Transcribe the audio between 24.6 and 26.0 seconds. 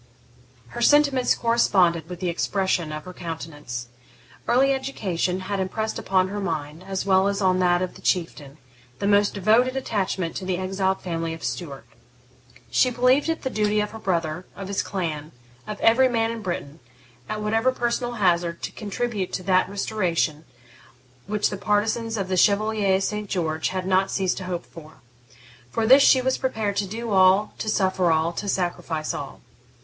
for. For